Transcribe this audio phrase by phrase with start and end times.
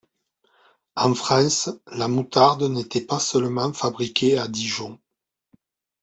[0.95, 4.97] En France, la moutarde n'était pas seulement fabriquée à Dijon.